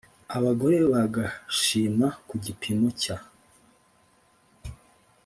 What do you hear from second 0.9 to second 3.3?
bagashima ku gipimo cya